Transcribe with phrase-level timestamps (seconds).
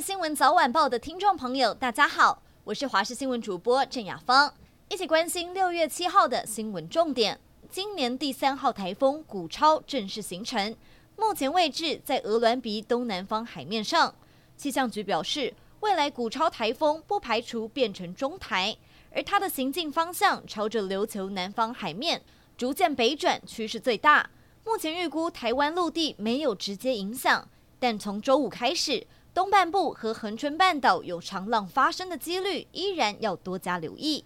[0.00, 4.54] 新闻早晚报的听众朋友，大家好，我是华视新闻主播郑雅芳，
[4.88, 7.38] 一起关心六月七号的新闻重点。
[7.70, 10.74] 今年第三号台风古超正式形成，
[11.16, 14.14] 目前位置在鹅銮鼻东南方海面上。
[14.56, 18.74] 气象局表示，未来古超台风不排除变成中台，
[19.12, 22.22] 而它的行进方向朝着琉球南方海面
[22.56, 24.30] 逐渐北转，趋势最大。
[24.64, 27.46] 目前预估台湾陆地没有直接影响，
[27.78, 34.24] 但从周五开始，东半部和恒春半岛有长浪发生的几率依然要多加留意。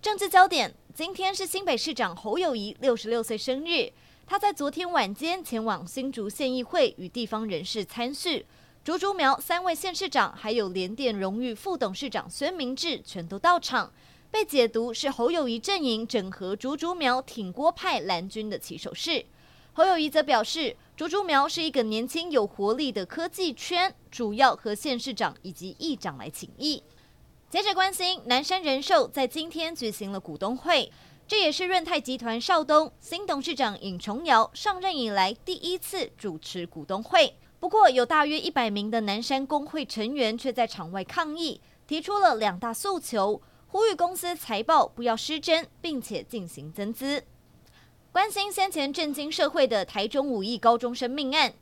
[0.00, 3.92] 政治焦点，今天是新北市长侯友谊六十六岁生日，
[4.26, 8.46] 他在昨天晚间前往新竹县议会与地方人士参叙。
[8.82, 13.92] 竹竹苗三位县市长还有联电荣誉副董事长孙明志全都到场，
[14.30, 19.26] 被解读是侯友谊阵营整合竹竹苗挺郭派蓝军的起手式。
[19.76, 26.82] 侯友谊则表示，竹竹苗是一个年轻有活力的科技圈，主要和县市长以及议长来请益。
[27.50, 30.90] 接着关心，南山人寿在今天举行了股东会，
[31.28, 37.36] 这也是润泰集团少东新董事长尹重瑶上任以来第一次主持股东会。
[37.60, 47.22] 不过，有大约一百名的南山工会成员却在场外抗议，提出了两大诉求，呼吁公司财报不要失真，并且进行增资。
[48.16, 51.52] 关心先前震惊社会的台中五亿高中生命案，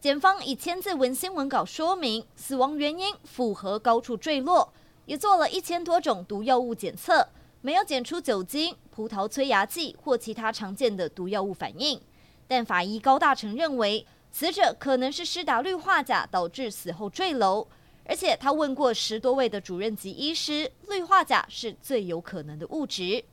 [0.00, 4.72] 检方以千字文新闻稿说明死亡原因符合高处坠落，
[5.06, 7.26] 也做了一千多种毒药物检测，
[7.62, 12.00] 没有检出酒精、葡萄催芽剂或其他常见的毒药物反应。
[12.46, 17.66] 但法医高大成认为，死者可能是施打氯化钾导致死后坠楼，
[18.04, 23.24] 而且他问过十多位的主任级医师，氯化钾是最有可能的物质。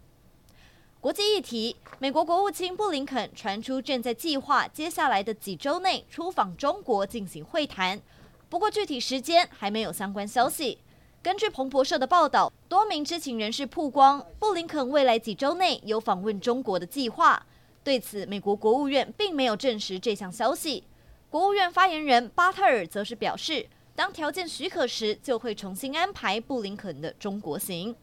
[1.02, 8.00] 国际议题，美国国务卿布林肯传出正在计划接下来的几周内出访中国进行会谈，
[8.48, 10.78] 不过具体时间还没有相关消息。
[11.24, 17.48] 根据彭博社的报道，多名知情人士曝光布林肯未来几周内有访问中国的计划。
[17.84, 20.84] 对此，美国国务院并没有证实这项消息。
[21.32, 27.96] 国务院发言人巴特尔则是表示，当条件许可时，就会重新安排布林肯的中国行。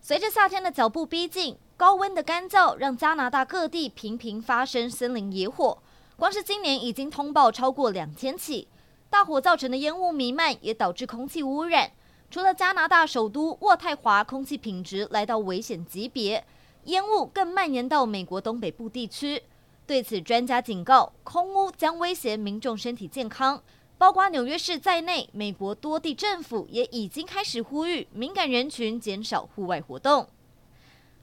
[0.00, 1.56] 随着夏天的脚步逼近。
[1.80, 5.78] 高温的干燥让加拿大各地频频发生森林野火，
[6.14, 8.68] 光是今年已经通报超过两千起。
[9.08, 11.90] 大火造成的烟雾弥漫也导致空气污染。
[12.30, 16.44] 除了加拿大首都渥太华空气品质来到危险级别，
[16.84, 19.42] 烟雾更蔓延到美国东北部地区。
[19.86, 23.62] 对此，专家警告，空污将威胁民众身体健康。
[23.96, 30.28] 包括纽约市在内，美国多地政府也已经开始呼吁敏感人群减少户外活动。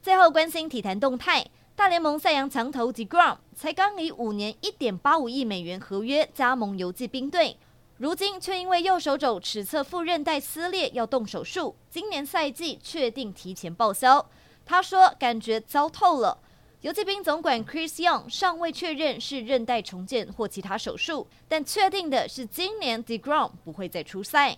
[0.08, 1.46] 最后关心体坛动态，
[1.76, 7.58] 大联盟赛扬强投 deGrom 才刚以五年一点八五亿美元合约加盟游骑兵队，
[7.98, 14.26] 如今却因为右手肘尺侧副韧带撕裂要动手术，今年赛季确定提前报销。
[14.66, 16.38] 他说感觉糟透了。
[16.80, 24.58] 游骑兵总管 Chris Young 尚未确认是韧带重建或其他手术，但确定的是今年 deGrom 不会再出赛。